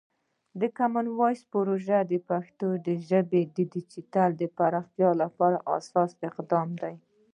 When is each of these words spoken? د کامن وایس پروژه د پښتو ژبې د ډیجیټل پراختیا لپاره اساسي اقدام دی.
د 0.59 0.61
کامن 0.77 1.05
وایس 1.19 1.41
پروژه 1.53 1.97
د 2.11 2.13
پښتو 2.29 2.67
ژبې 3.09 3.41
د 3.45 3.49
ډیجیټل 3.73 4.31
پراختیا 4.57 5.09
لپاره 5.21 5.57
اساسي 5.77 6.19
اقدام 6.29 6.67
دی. 6.81 6.93